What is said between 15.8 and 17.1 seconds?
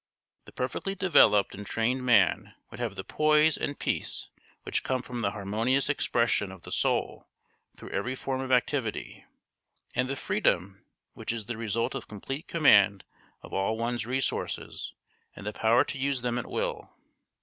to use them at will.